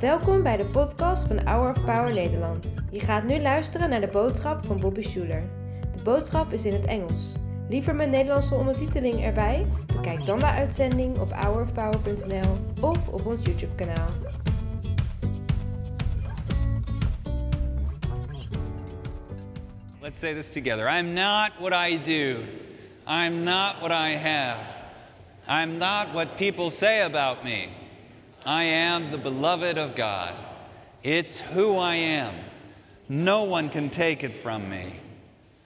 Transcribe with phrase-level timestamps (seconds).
[0.00, 2.74] Welkom bij de podcast van Hour of Power Nederland.
[2.90, 5.42] Je gaat nu luisteren naar de boodschap van Bobby Schuler.
[5.96, 7.32] De boodschap is in het Engels.
[7.68, 9.66] Liever met Nederlandse ondertiteling erbij?
[9.86, 14.08] Bekijk dan de uitzending op hourofpower.nl of op ons YouTube kanaal.
[20.00, 20.88] Let's say this together.
[20.98, 22.42] I'm not what I do.
[23.06, 24.58] I'm not what I have.
[25.48, 27.79] I'm not what people say about me.
[28.46, 30.34] I am the beloved of God.
[31.02, 32.34] It's who I am.
[33.08, 34.96] No one can take it from me.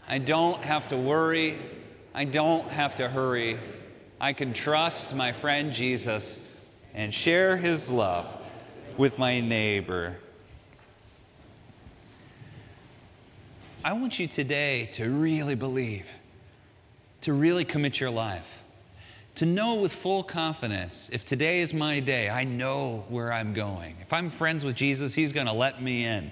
[0.09, 1.59] I don't have to worry.
[2.14, 3.59] I don't have to hurry.
[4.20, 6.59] I can trust my friend Jesus
[6.95, 8.34] and share his love
[8.97, 10.16] with my neighbor.
[13.84, 16.06] I want you today to really believe,
[17.20, 18.62] to really commit your life,
[19.37, 23.97] to know with full confidence if today is my day, I know where I'm going.
[24.01, 26.31] If I'm friends with Jesus, He's going to let me in.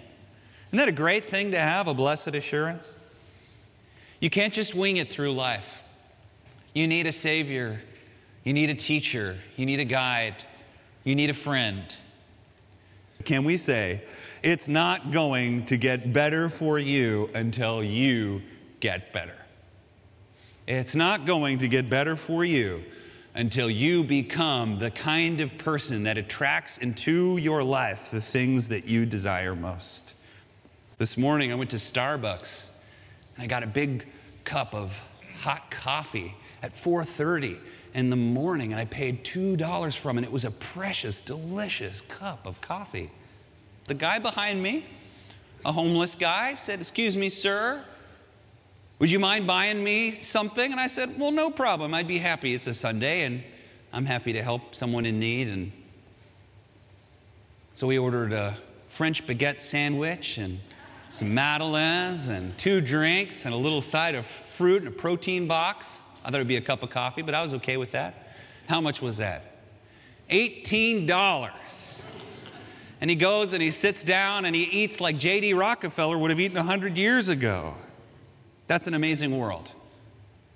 [0.68, 3.04] Isn't that a great thing to have, a blessed assurance?
[4.20, 5.82] You can't just wing it through life.
[6.74, 7.80] You need a Savior,
[8.44, 10.36] you need a teacher, you need a guide,
[11.04, 11.82] you need a friend.
[13.24, 14.02] Can we say,
[14.42, 18.42] it's not going to get better for you until you
[18.80, 19.36] get better?
[20.66, 22.82] It's not going to get better for you
[23.34, 28.86] until you become the kind of person that attracts into your life the things that
[28.86, 30.22] you desire most.
[30.98, 32.70] This morning I went to Starbucks
[33.36, 34.06] and I got a big
[34.44, 35.00] cup of
[35.40, 37.58] hot coffee at 4:30
[37.94, 40.24] in the morning and I paid $2 from it.
[40.24, 43.10] It was a precious, delicious cup of coffee.
[43.86, 44.84] The guy behind me,
[45.64, 47.84] a homeless guy, said, Excuse me, sir,
[48.98, 50.70] would you mind buying me something?
[50.70, 51.94] And I said, Well, no problem.
[51.94, 52.54] I'd be happy.
[52.54, 53.42] It's a Sunday and
[53.92, 55.48] I'm happy to help someone in need.
[55.48, 55.72] And
[57.72, 58.56] so we ordered a
[58.88, 60.58] French baguette sandwich and
[61.12, 66.08] some madeleines and two drinks and a little side of fruit and a protein box.
[66.24, 68.34] I thought it'd be a cup of coffee, but I was okay with that.
[68.68, 69.56] How much was that?
[70.30, 72.04] $18.
[73.00, 75.54] And he goes and he sits down and he eats like J.D.
[75.54, 77.74] Rockefeller would have eaten 100 years ago.
[78.66, 79.72] That's an amazing world.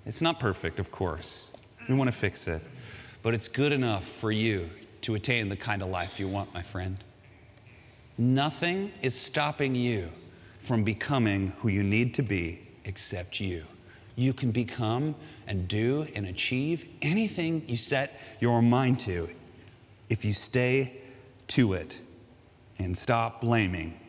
[0.05, 1.53] It's not perfect, of course.
[1.87, 2.61] We want to fix it.
[3.21, 4.69] But it's good enough for you
[5.01, 6.97] to attain the kind of life you want, my friend.
[8.17, 10.09] Nothing is stopping you
[10.59, 13.63] from becoming who you need to be except you.
[14.15, 15.13] You can become
[15.45, 19.29] and do and achieve anything you set your mind to
[20.09, 20.93] if you stay
[21.47, 22.01] to it
[22.79, 23.99] and stop blaming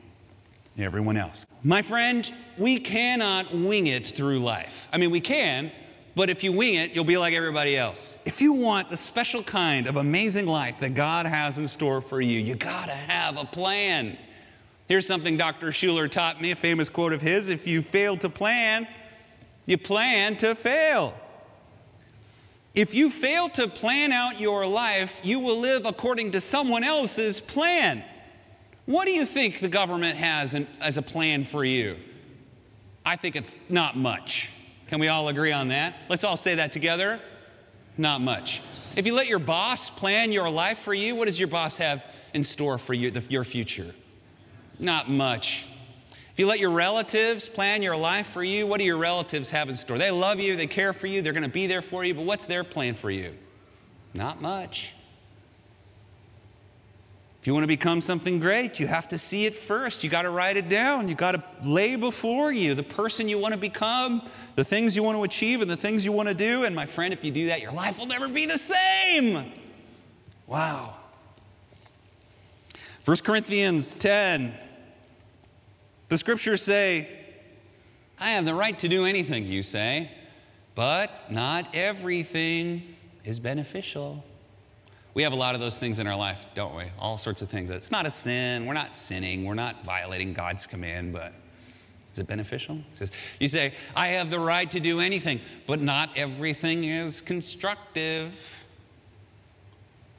[0.84, 1.46] everyone else.
[1.62, 4.88] My friend, we cannot wing it through life.
[4.92, 5.72] I mean, we can,
[6.14, 8.22] but if you wing it, you'll be like everybody else.
[8.26, 12.20] If you want the special kind of amazing life that God has in store for
[12.20, 14.18] you, you gotta have a plan.
[14.88, 15.68] Here's something Dr.
[15.68, 18.88] Schuller taught me, a famous quote of his if you fail to plan,
[19.66, 21.14] you plan to fail.
[22.74, 27.40] If you fail to plan out your life, you will live according to someone else's
[27.40, 28.02] plan.
[28.88, 31.96] What do you think the government has in, as a plan for you?
[33.04, 34.50] I think it's not much.
[34.86, 35.94] Can we all agree on that?
[36.08, 37.20] Let's all say that together.
[37.98, 38.62] Not much.
[38.96, 42.02] If you let your boss plan your life for you, what does your boss have
[42.32, 43.94] in store for you, the, your future?
[44.78, 45.66] Not much.
[46.32, 49.68] If you let your relatives plan your life for you, what do your relatives have
[49.68, 49.98] in store?
[49.98, 52.24] They love you, they care for you, they're going to be there for you, but
[52.24, 53.34] what's their plan for you?
[54.14, 54.94] Not much.
[57.40, 60.02] If you want to become something great, you have to see it first.
[60.02, 61.08] You got to write it down.
[61.08, 64.22] You got to lay before you the person you want to become,
[64.56, 66.64] the things you want to achieve, and the things you want to do.
[66.64, 69.52] And my friend, if you do that, your life will never be the same.
[70.48, 70.94] Wow.
[73.04, 74.52] 1 Corinthians 10.
[76.08, 77.08] The scriptures say,
[78.18, 80.10] I have the right to do anything, you say,
[80.74, 84.24] but not everything is beneficial.
[85.14, 86.84] We have a lot of those things in our life, don't we?
[86.98, 87.70] All sorts of things.
[87.70, 88.66] It's not a sin.
[88.66, 89.44] We're not sinning.
[89.44, 91.32] We're not violating God's command, but
[92.12, 92.78] is it beneficial?
[92.94, 98.34] says, you say, I have the right to do anything, but not everything is constructive.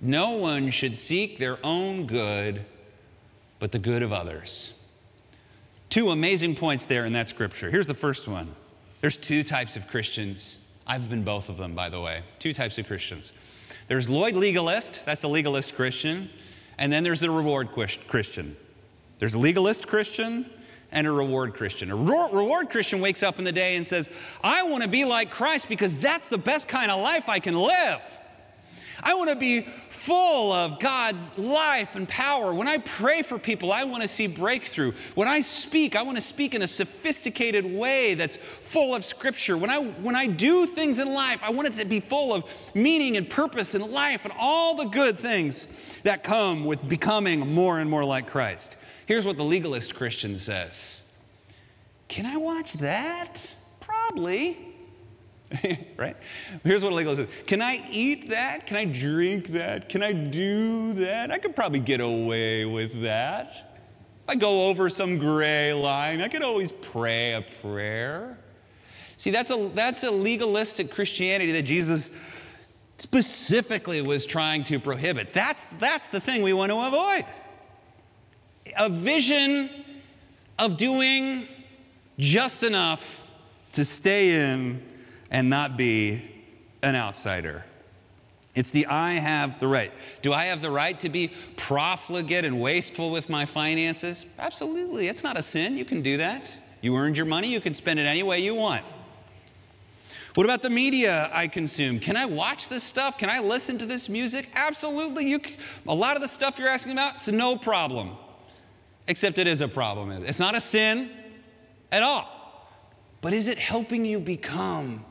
[0.01, 2.65] No one should seek their own good,
[3.59, 4.73] but the good of others.
[5.89, 7.69] Two amazing points there in that scripture.
[7.69, 8.53] Here's the first one
[9.01, 10.65] there's two types of Christians.
[10.85, 12.21] I've been both of them, by the way.
[12.39, 13.31] Two types of Christians.
[13.89, 16.29] There's Lloyd Legalist, that's a legalist Christian,
[16.77, 17.69] and then there's the reward
[18.07, 18.55] Christian.
[19.17, 20.45] There's a legalist Christian
[20.91, 21.89] and a reward Christian.
[21.89, 24.11] A reward Christian wakes up in the day and says,
[24.43, 27.55] I want to be like Christ because that's the best kind of life I can
[27.55, 28.01] live.
[29.03, 32.53] I want to be full of God's life and power.
[32.53, 34.93] When I pray for people, I want to see breakthrough.
[35.15, 39.57] When I speak, I want to speak in a sophisticated way that's full of scripture.
[39.57, 42.43] When I when I do things in life, I want it to be full of
[42.73, 47.79] meaning and purpose in life and all the good things that come with becoming more
[47.79, 48.83] and more like Christ.
[49.05, 51.17] Here's what the legalist Christian says.
[52.07, 53.53] Can I watch that?
[53.79, 54.68] Probably.
[55.97, 56.15] right?
[56.63, 58.67] Here's what a legalist says Can I eat that?
[58.67, 59.89] Can I drink that?
[59.89, 61.31] Can I do that?
[61.31, 63.81] I could probably get away with that.
[64.23, 68.37] If I go over some gray line, I could always pray a prayer.
[69.17, 72.15] See, that's a, that's a legalistic Christianity that Jesus
[72.97, 75.33] specifically was trying to prohibit.
[75.33, 77.25] That's, that's the thing we want to avoid.
[78.77, 79.69] A vision
[80.59, 81.47] of doing
[82.19, 83.31] just enough
[83.73, 84.83] to stay in
[85.31, 86.21] and not be
[86.83, 87.65] an outsider.
[88.55, 89.91] It's the I have the right.
[90.21, 94.25] Do I have the right to be profligate and wasteful with my finances?
[94.37, 95.07] Absolutely.
[95.07, 95.77] It's not a sin.
[95.77, 96.55] You can do that.
[96.81, 98.83] You earned your money, you can spend it any way you want.
[100.35, 101.99] What about the media I consume?
[101.99, 103.17] Can I watch this stuff?
[103.17, 104.47] Can I listen to this music?
[104.55, 105.27] Absolutely.
[105.27, 105.41] You
[105.87, 108.11] a lot of the stuff you're asking about, it's no problem.
[109.07, 110.11] Except it is a problem.
[110.11, 111.09] It's not a sin
[111.91, 112.29] at all.
[113.21, 115.03] But is it helping you become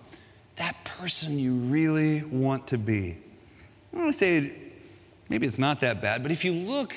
[0.59, 3.17] that person you really want to be.
[3.93, 4.53] I want to say
[5.29, 6.95] maybe it's not that bad, but if you look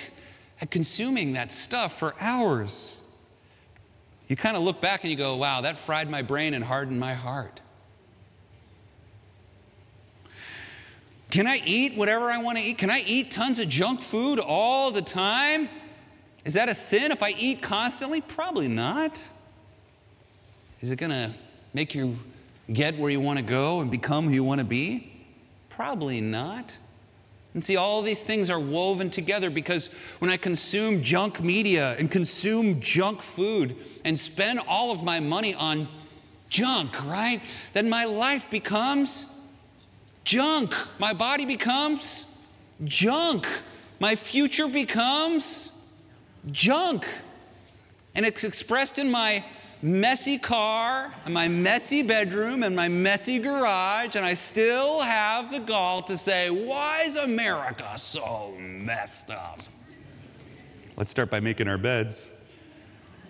[0.59, 3.15] at consuming that stuff for hours,
[4.27, 6.99] you kind of look back and you go, wow, that fried my brain and hardened
[6.99, 7.59] my heart.
[11.29, 12.77] Can I eat whatever I want to eat?
[12.77, 15.69] Can I eat tons of junk food all the time?
[16.43, 18.19] Is that a sin if I eat constantly?
[18.19, 19.17] Probably not.
[20.81, 21.33] Is it going to
[21.73, 22.17] make you
[22.73, 25.11] get where you want to go and become who you want to be?
[25.69, 26.77] Probably not.
[27.53, 32.09] And see, all these things are woven together because when I consume junk media and
[32.09, 33.75] consume junk food
[34.05, 35.87] and spend all of my money on
[36.49, 37.41] junk, right?
[37.73, 39.41] Then my life becomes
[40.23, 40.73] junk.
[40.97, 42.39] My body becomes
[42.85, 43.47] junk.
[43.99, 45.85] My future becomes
[46.51, 47.05] junk.
[48.15, 49.43] And it's expressed in my
[49.81, 55.59] messy car and my messy bedroom and my messy garage, and I still have the
[55.59, 59.59] gall to say, Why is America so messed up?
[60.97, 62.45] Let's start by making our beds,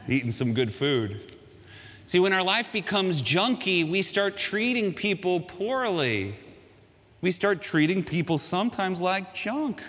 [0.07, 1.21] eating some good food.
[2.07, 6.35] See, when our life becomes junky, we start treating people poorly.
[7.21, 9.81] We start treating people sometimes like junk.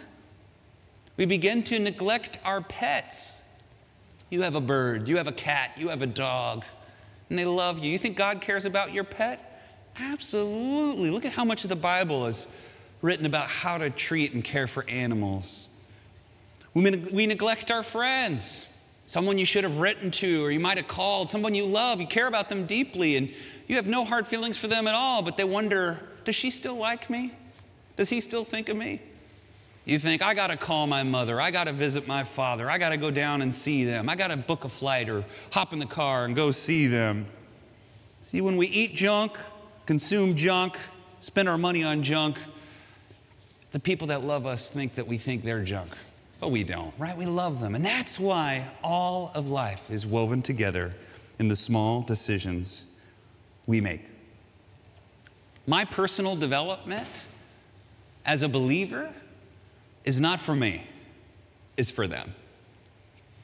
[1.17, 3.42] We begin to neglect our pets.
[4.33, 6.65] You have a bird, you have a cat, you have a dog,
[7.29, 7.91] and they love you.
[7.91, 9.63] You think God cares about your pet?
[9.99, 11.11] Absolutely.
[11.11, 12.51] Look at how much of the Bible is
[13.03, 15.79] written about how to treat and care for animals.
[16.73, 18.67] We, we neglect our friends,
[19.07, 22.07] someone you should have written to or you might have called, someone you love, you
[22.07, 23.29] care about them deeply, and
[23.69, 26.77] you have no hard feelings for them at all, but they wonder, does she still
[26.77, 27.33] like me?
[27.99, 29.03] Does he still think of me?
[29.85, 31.41] You think, I got to call my mother.
[31.41, 32.71] I got to visit my father.
[32.71, 34.09] I got to go down and see them.
[34.09, 37.27] I got to book a flight or hop in the car and go see them.
[38.21, 39.37] See, when we eat junk,
[39.87, 40.77] consume junk,
[41.19, 42.39] spend our money on junk,
[43.73, 45.91] the people that love us think that we think they're junk.
[46.39, 47.17] But we don't, right?
[47.17, 47.75] We love them.
[47.75, 50.95] And that's why all of life is woven together
[51.41, 53.01] in the small decisions
[53.67, 54.03] we make.
[55.67, 57.09] My personal development
[58.25, 59.13] as a believer
[60.05, 60.87] is not for me,
[61.77, 62.35] it's for them.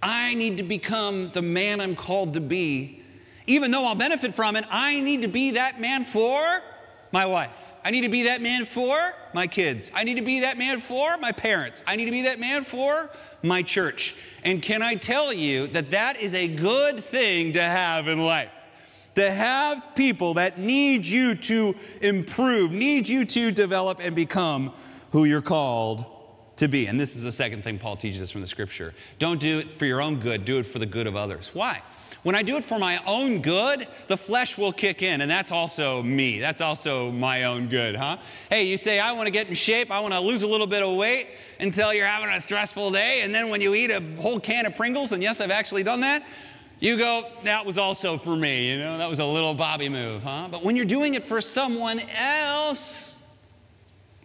[0.02, 3.02] I need to become the man I'm called to be.
[3.46, 6.62] Even though I'll benefit from it, I need to be that man for
[7.10, 7.72] my wife.
[7.84, 9.90] I need to be that man for my kids.
[9.94, 11.82] I need to be that man for my parents.
[11.86, 13.10] I need to be that man for
[13.42, 14.14] my church.
[14.44, 18.50] And can I tell you that that is a good thing to have in life?
[19.14, 24.72] To have people that need you to improve, need you to develop and become
[25.10, 26.04] who you're called
[26.58, 26.86] to be.
[26.86, 28.94] And this is the second thing Paul teaches us from the scripture.
[29.18, 31.50] Don't do it for your own good, do it for the good of others.
[31.54, 31.82] Why?
[32.24, 35.52] When I do it for my own good, the flesh will kick in, and that's
[35.52, 36.40] also me.
[36.40, 38.18] That's also my own good, huh?
[38.50, 40.66] Hey, you say, I want to get in shape, I want to lose a little
[40.66, 41.28] bit of weight
[41.60, 44.76] until you're having a stressful day, and then when you eat a whole can of
[44.76, 46.26] Pringles, and yes, I've actually done that,
[46.80, 50.24] you go, that was also for me, you know, that was a little Bobby move,
[50.24, 50.48] huh?
[50.50, 53.17] But when you're doing it for someone else,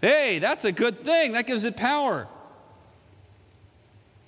[0.03, 1.31] Hey, that's a good thing.
[1.31, 2.27] That gives it power.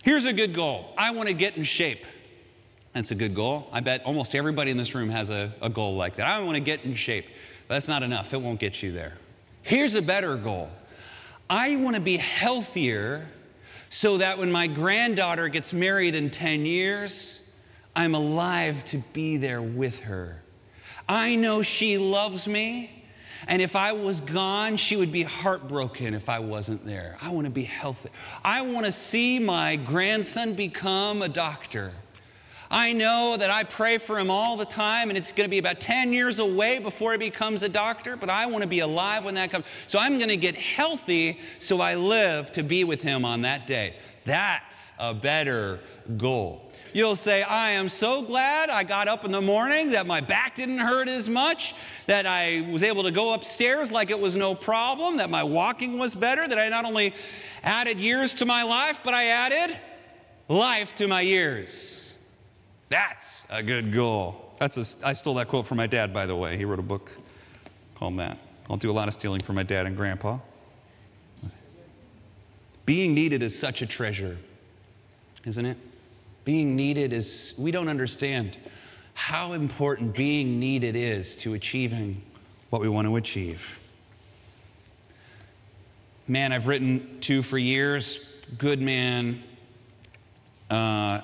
[0.04, 2.06] Here's a good goal I want to get in shape.
[2.94, 3.68] That's a good goal.
[3.74, 6.28] I bet almost everybody in this room has a, a goal like that.
[6.28, 7.26] I want to get in shape.
[7.68, 9.18] That's not enough, it won't get you there.
[9.64, 10.70] Here's a better goal
[11.50, 13.28] I want to be healthier
[13.90, 17.54] so that when my granddaughter gets married in 10 years,
[17.94, 20.42] I'm alive to be there with her.
[21.10, 22.95] I know she loves me.
[23.48, 27.18] And if I was gone, she would be heartbroken if I wasn't there.
[27.22, 28.10] I want to be healthy.
[28.44, 31.92] I want to see my grandson become a doctor.
[32.72, 35.60] I know that I pray for him all the time, and it's going to be
[35.60, 39.24] about 10 years away before he becomes a doctor, but I want to be alive
[39.24, 39.66] when that comes.
[39.88, 43.68] So I'm going to get healthy so I live to be with him on that
[43.68, 43.94] day.
[44.26, 45.80] That's a better
[46.18, 46.72] goal.
[46.96, 50.56] You'll say, I am so glad I got up in the morning, that my back
[50.56, 51.76] didn't hurt as much,
[52.08, 56.00] that I was able to go upstairs like it was no problem, that my walking
[56.00, 57.14] was better, that I not only
[57.64, 59.76] added years to my life, but I added
[60.48, 62.14] life to my years.
[62.88, 64.54] That's a good goal.
[64.58, 66.56] That's a, I stole that quote from my dad, by the way.
[66.56, 67.12] He wrote a book
[67.96, 68.38] called that.
[68.70, 70.38] I'll do a lot of stealing from my dad and grandpa.
[72.86, 74.38] Being needed is such a treasure,
[75.44, 75.78] isn't it?
[76.46, 78.58] Being needed is, we don't understand
[79.16, 82.22] how important being needed is to achieving
[82.70, 83.80] what we want to achieve.
[86.28, 89.44] Man, I've written to for years, good man,
[90.70, 91.22] uh,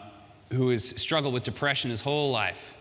[0.51, 2.73] who has struggled with depression his whole life,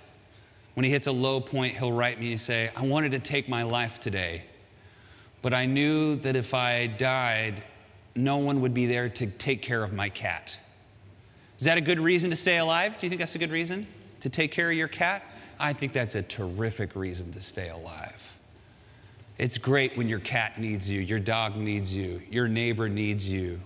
[0.75, 3.49] when he hits a low point, he'll write me and say, I wanted to take
[3.49, 4.45] my life today,
[5.43, 7.63] but I knew that if I died,
[8.15, 10.57] no one would be there to take care of my cat.
[11.61, 12.99] Is that a good reason to stay alive?
[12.99, 13.87] Do you think that's a good reason
[14.21, 15.23] to take care of your cat?
[15.61, 18.35] I think that's a terrific reason to stay alive.
[19.39, 23.61] It's great when your cat needs you, your dog needs you, your neighbor needs you,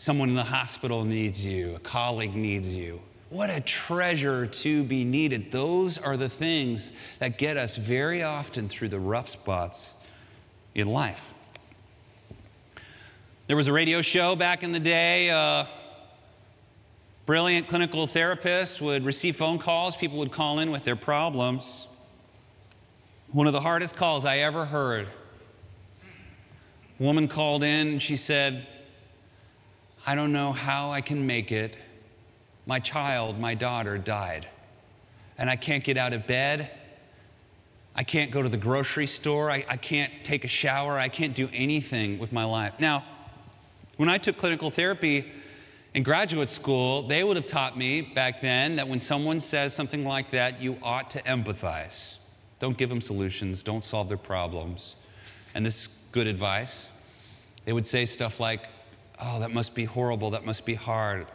[0.00, 3.00] Someone in the hospital needs you, a colleague needs you.
[3.30, 5.50] What a treasure to be needed.
[5.50, 10.06] Those are the things that get us very often through the rough spots
[10.76, 11.34] in life.
[13.48, 15.30] There was a radio show back in the day.
[15.30, 15.64] Uh,
[17.28, 19.94] brilliant clinical therapists would receive phone calls.
[19.94, 21.86] People would call in with their problems.
[23.32, 25.08] One of the hardest calls I ever heard.
[26.98, 28.66] A woman called in and she said,
[30.06, 31.76] I don't know how I can make it.
[32.64, 34.48] My child, my daughter, died.
[35.36, 36.70] And I can't get out of bed.
[37.94, 39.50] I can't go to the grocery store.
[39.50, 40.98] I, I can't take a shower.
[40.98, 42.80] I can't do anything with my life.
[42.80, 43.04] Now,
[43.98, 45.30] when I took clinical therapy
[45.94, 50.04] in graduate school, they would have taught me back then that when someone says something
[50.04, 52.18] like that, you ought to empathize.
[52.58, 54.96] Don't give them solutions, don't solve their problems.
[55.54, 56.88] And this is good advice.
[57.64, 58.68] They would say stuff like,
[59.20, 61.26] oh, that must be horrible, that must be hard.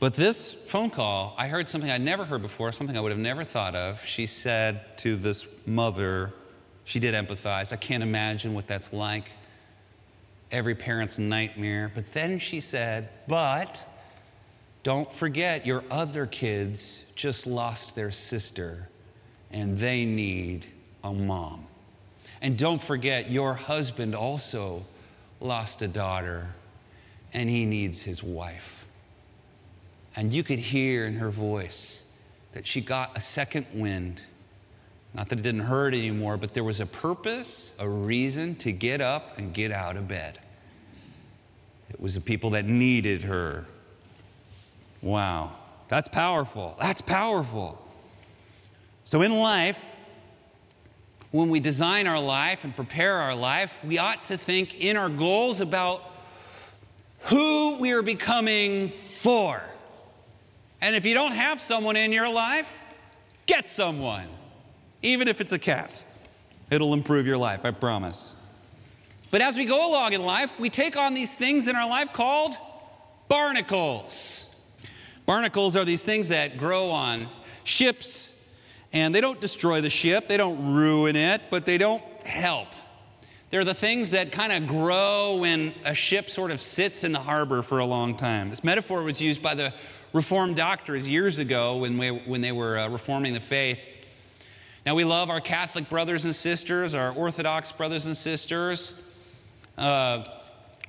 [0.00, 3.20] But this phone call, I heard something I'd never heard before, something I would have
[3.20, 4.04] never thought of.
[4.04, 6.32] She said to this mother,
[6.84, 7.72] she did empathize.
[7.72, 9.30] I can't imagine what that's like.
[10.50, 11.90] Every parent's nightmare.
[11.94, 13.86] But then she said, but
[14.82, 18.88] don't forget your other kids just lost their sister
[19.50, 20.66] and they need
[21.04, 21.66] a mom.
[22.40, 24.84] And don't forget your husband also
[25.40, 26.48] lost a daughter
[27.32, 28.86] and he needs his wife.
[30.16, 32.04] And you could hear in her voice
[32.52, 34.22] that she got a second wind.
[35.18, 39.00] Not that it didn't hurt anymore, but there was a purpose, a reason to get
[39.00, 40.38] up and get out of bed.
[41.90, 43.66] It was the people that needed her.
[45.02, 45.50] Wow,
[45.88, 46.76] that's powerful.
[46.80, 47.84] That's powerful.
[49.02, 49.90] So in life,
[51.32, 55.08] when we design our life and prepare our life, we ought to think in our
[55.08, 56.00] goals about
[57.22, 59.60] who we are becoming for.
[60.80, 62.84] And if you don't have someone in your life,
[63.46, 64.28] get someone,
[65.02, 66.04] even if it's a cat.
[66.70, 68.42] It'll improve your life, I promise.
[69.30, 72.12] But as we go along in life, we take on these things in our life
[72.12, 72.54] called
[73.28, 74.44] barnacles.
[75.26, 77.28] Barnacles are these things that grow on
[77.64, 78.34] ships
[78.92, 82.68] and they don't destroy the ship, they don't ruin it, but they don't help.
[83.50, 87.18] They're the things that kind of grow when a ship sort of sits in the
[87.18, 88.50] harbor for a long time.
[88.50, 89.72] This metaphor was used by the
[90.14, 93.78] Reformed doctors years ago when, we, when they were uh, reforming the faith.
[94.88, 98.98] Now, we love our Catholic brothers and sisters, our Orthodox brothers and sisters.
[99.76, 100.24] Uh,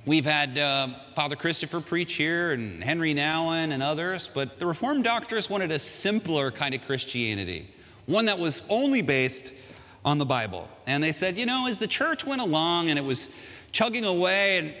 [0.06, 5.04] we've had uh, Father Christopher preach here, and Henri Nouwen, and others, but the Reformed
[5.04, 7.68] doctors wanted a simpler kind of Christianity
[8.06, 9.70] one that was only based
[10.02, 10.66] on the Bible.
[10.86, 13.28] And they said, you know, as the church went along and it was
[13.70, 14.74] chugging away and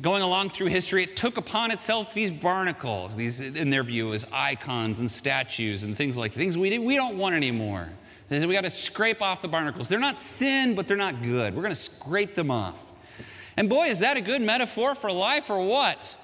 [0.00, 4.24] going along through history, it took upon itself these barnacles, these, in their view, as
[4.32, 7.90] icons and statues and things like things we, we don't want anymore.
[8.28, 9.88] They said, we got to scrape off the barnacles.
[9.88, 11.54] They're not sin, but they're not good.
[11.54, 12.90] We're going to scrape them off.
[13.56, 16.16] And boy, is that a good metaphor for life or what?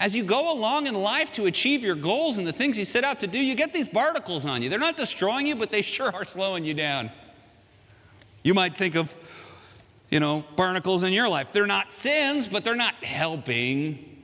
[0.00, 3.04] As you go along in life to achieve your goals and the things you set
[3.04, 4.68] out to do, you get these barnacles on you.
[4.68, 7.10] They're not destroying you, but they sure are slowing you down.
[8.42, 9.16] You might think of,
[10.10, 11.52] you know, barnacles in your life.
[11.52, 14.22] They're not sins, but they're not helping.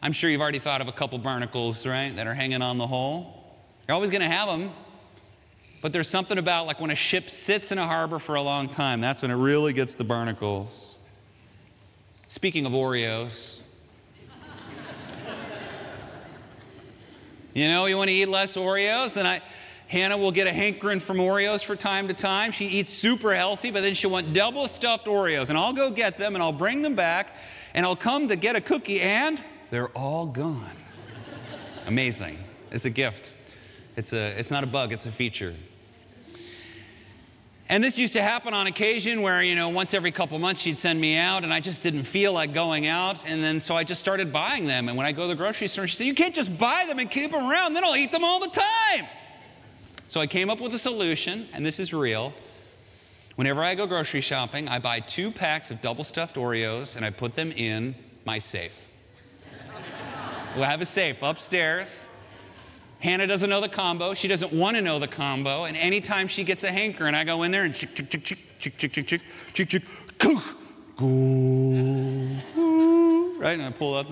[0.00, 2.86] I'm sure you've already thought of a couple barnacles, right, that are hanging on the
[2.86, 3.56] hole.
[3.86, 4.70] You're always going to have them.
[5.84, 8.70] But there's something about like when a ship sits in a harbor for a long
[8.70, 11.04] time, that's when it really gets the barnacles.
[12.26, 13.58] Speaking of Oreos,
[17.52, 19.18] you know, you want to eat less Oreos?
[19.18, 19.42] And I,
[19.86, 22.50] Hannah will get a hankering from Oreos for time to time.
[22.50, 25.50] She eats super healthy, but then she'll want double stuffed Oreos.
[25.50, 27.36] And I'll go get them and I'll bring them back
[27.74, 29.38] and I'll come to get a cookie and
[29.68, 30.76] they're all gone.
[31.86, 32.38] Amazing.
[32.70, 33.36] It's a gift.
[33.96, 35.54] It's, a, it's not a bug, it's a feature.
[37.68, 40.76] And this used to happen on occasion where, you know, once every couple months she'd
[40.76, 43.26] send me out and I just didn't feel like going out.
[43.26, 44.88] And then so I just started buying them.
[44.88, 46.98] And when I go to the grocery store, she said, You can't just buy them
[46.98, 49.06] and keep them around, then I'll eat them all the time.
[50.08, 52.34] So I came up with a solution, and this is real.
[53.36, 57.10] Whenever I go grocery shopping, I buy two packs of double stuffed Oreos and I
[57.10, 58.92] put them in my safe.
[60.54, 62.13] we'll have a safe upstairs
[63.04, 64.14] Hannah doesn't know the combo.
[64.14, 65.64] She doesn't want to know the combo.
[65.66, 68.24] And anytime she gets a hanker, and I go in there and chick, chick, chick,
[68.24, 69.20] chick, chick, chick, chick, chick,
[69.52, 69.82] chick, chick,
[73.38, 73.58] right?
[73.58, 74.06] And I pull up.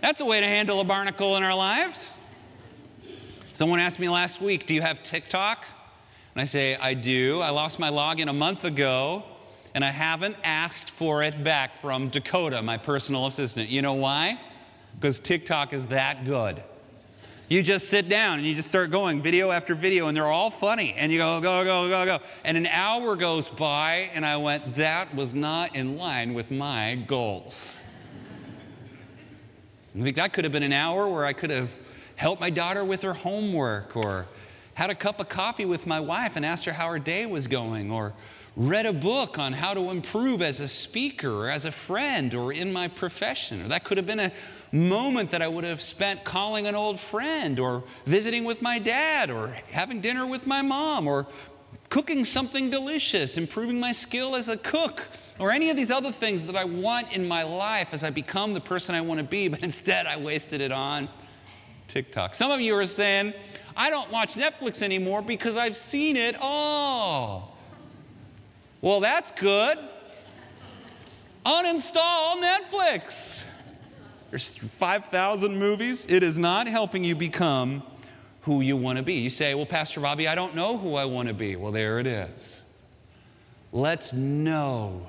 [0.00, 2.24] That's a way to handle a barnacle in our lives.
[3.52, 5.64] Someone asked me last week, Do you have TikTok?
[6.36, 7.40] And I say, I do.
[7.40, 9.24] I lost my login a month ago,
[9.74, 13.70] and I haven't asked for it back from Dakota, my personal assistant.
[13.70, 14.40] You know why?
[14.94, 16.62] Because TikTok is that good.
[17.48, 20.50] You just sit down and you just start going video after video, and they're all
[20.50, 20.94] funny.
[20.98, 22.18] And you go, go, go, go, go.
[22.42, 26.96] And an hour goes by, and I went, that was not in line with my
[27.06, 27.86] goals.
[29.96, 31.70] I think that could have been an hour where I could have
[32.16, 34.26] helped my daughter with her homework, or
[34.74, 37.46] had a cup of coffee with my wife and asked her how her day was
[37.46, 38.12] going, or
[38.56, 42.52] read a book on how to improve as a speaker or as a friend or
[42.52, 43.62] in my profession.
[43.62, 44.32] Or that could have been a
[44.72, 49.30] moment that I would have spent calling an old friend or visiting with my dad
[49.30, 51.26] or having dinner with my mom or
[51.88, 55.02] cooking something delicious, improving my skill as a cook,
[55.38, 58.54] or any of these other things that I want in my life as I become
[58.54, 61.06] the person I want to be, but instead I wasted it on
[61.88, 62.34] TikTok.
[62.34, 63.34] Some of you are saying,
[63.76, 67.56] I don't watch Netflix anymore because I've seen it all.
[68.80, 69.78] Well, that's good.
[71.44, 73.46] Uninstall Netflix.
[74.30, 76.06] There's 5,000 movies.
[76.10, 77.82] It is not helping you become
[78.42, 79.14] who you want to be.
[79.14, 81.56] You say, Well, Pastor Bobby, I don't know who I want to be.
[81.56, 82.66] Well, there it is.
[83.72, 85.06] Let's know.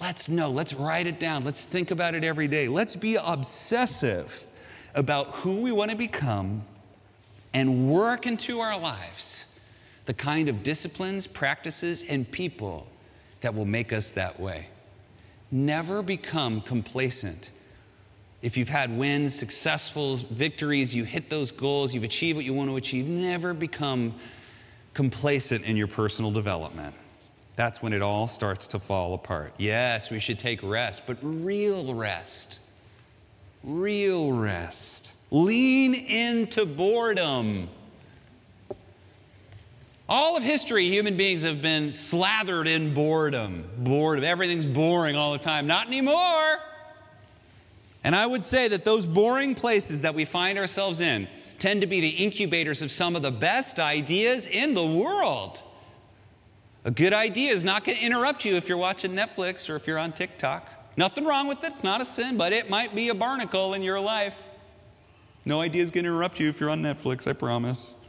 [0.00, 0.50] Let's know.
[0.50, 1.44] Let's write it down.
[1.44, 2.68] Let's think about it every day.
[2.68, 4.46] Let's be obsessive
[4.94, 6.62] about who we want to become
[7.54, 9.46] and work into our lives
[10.06, 12.86] the kind of disciplines, practices, and people
[13.42, 14.66] that will make us that way.
[15.50, 17.50] Never become complacent
[18.40, 22.70] if you've had wins, successful victories, you hit those goals, you've achieved what you want
[22.70, 24.14] to achieve, never become
[24.94, 26.94] complacent in your personal development.
[27.56, 29.52] That's when it all starts to fall apart.
[29.58, 32.60] Yes, we should take rest, but real rest.
[33.64, 35.16] Real rest.
[35.32, 37.68] Lean into boredom.
[40.08, 43.68] All of history, human beings have been slathered in boredom.
[43.78, 44.24] Boredom.
[44.24, 45.66] Everything's boring all the time.
[45.66, 46.58] Not anymore.
[48.08, 51.86] And I would say that those boring places that we find ourselves in tend to
[51.86, 55.60] be the incubators of some of the best ideas in the world.
[56.86, 59.86] A good idea is not going to interrupt you if you're watching Netflix or if
[59.86, 60.96] you're on TikTok.
[60.96, 63.82] Nothing wrong with it, it's not a sin, but it might be a barnacle in
[63.82, 64.38] your life.
[65.44, 68.06] No idea is going to interrupt you if you're on Netflix, I promise.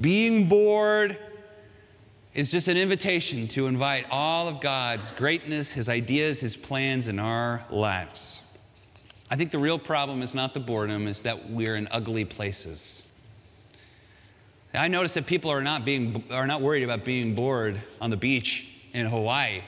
[0.00, 1.18] Being bored
[2.32, 7.18] is just an invitation to invite all of God's greatness, His ideas, His plans in
[7.18, 8.46] our lives.
[9.30, 13.06] I think the real problem is not the boredom, is that we're in ugly places.
[14.74, 18.16] I notice that people are not, being, are not worried about being bored on the
[18.16, 19.62] beach in Hawaii.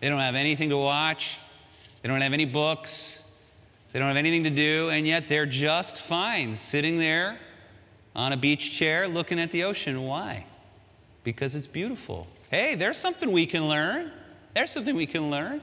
[0.00, 1.38] They don't have anything to watch,
[2.02, 3.30] they don't have any books,
[3.92, 7.38] they don't have anything to do, and yet they're just fine sitting there
[8.16, 10.02] on a beach chair looking at the ocean.
[10.02, 10.44] Why?
[11.22, 12.26] Because it's beautiful.
[12.50, 14.10] Hey, there's something we can learn.
[14.54, 15.62] There's something we can learn.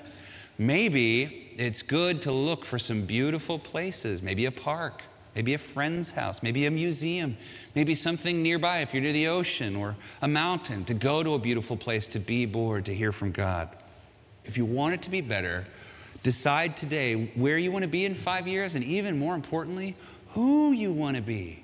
[0.57, 5.01] Maybe it's good to look for some beautiful places, maybe a park,
[5.35, 7.37] maybe a friend's house, maybe a museum,
[7.75, 11.39] maybe something nearby if you're near the ocean or a mountain, to go to a
[11.39, 13.69] beautiful place to be bored, to hear from God.
[14.43, 15.63] if you want it to be better,
[16.23, 19.95] decide today where you want to be in five years, and even more importantly,
[20.29, 21.63] who you want to be.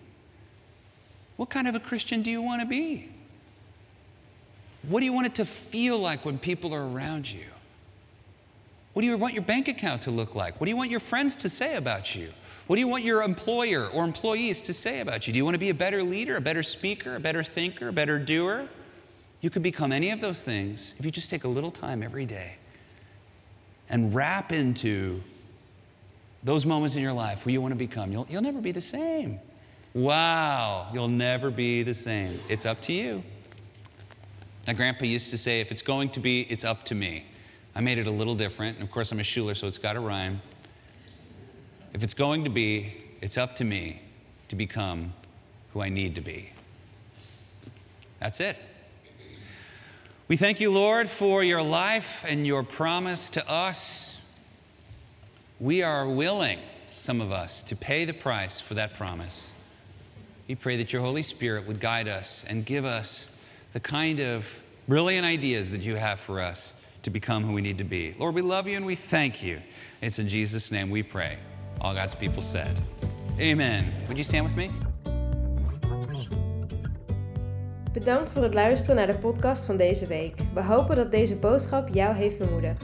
[1.38, 3.10] What kind of a Christian do you want to be?
[4.88, 7.45] What do you want it to feel like when people are around you?
[8.98, 10.60] What do you want your bank account to look like?
[10.60, 12.34] What do you want your friends to say about you?
[12.66, 15.34] What do you want your employer or employees to say about you?
[15.34, 17.94] Do you want to be a better leader, a better speaker, a better thinker, a
[17.94, 18.68] better doer?
[19.40, 22.26] You could become any of those things if you just take a little time every
[22.26, 22.56] day
[23.88, 25.22] and wrap into
[26.44, 28.12] those moments in your life where you want to become.
[28.12, 29.40] You'll, you'll never be the same.
[29.94, 32.34] Wow, you'll never be the same.
[32.50, 33.22] It's up to you.
[34.66, 37.26] My grandpa used to say, if it's going to be, it's up to me.
[37.78, 38.78] I made it a little different.
[38.78, 40.42] And of course, I'm a Schuller, so it's got to rhyme.
[41.94, 44.02] If it's going to be, it's up to me
[44.48, 45.13] to become
[45.74, 46.50] who I need to be.
[48.20, 48.58] That's it.
[50.28, 54.18] We thank you, Lord, for your life and your promise to us.
[55.60, 56.58] We are willing,
[56.98, 59.52] some of us, to pay the price for that promise.
[60.48, 63.40] We pray that your Holy Spirit would guide us and give us
[63.74, 66.77] the kind of brilliant ideas that you have for us
[67.08, 68.13] to become who we need to be.
[68.20, 69.62] Lord, we love you and we thank you.
[70.02, 71.38] It's in Jesus' name we pray.
[71.80, 72.76] All God's people said,
[73.39, 73.93] Amen.
[74.08, 74.70] Would you stand with me?
[77.93, 80.36] Bedankt voor het luisteren naar de podcast van deze week.
[80.54, 82.84] We hopen dat deze boodschap jou heeft bemoedigd.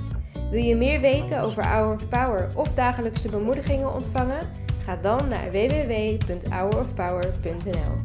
[0.51, 4.49] Wil je meer weten over Hour of Power of dagelijkse bemoedigingen ontvangen?
[4.85, 8.02] Ga dan naar www.hourofpower.nl.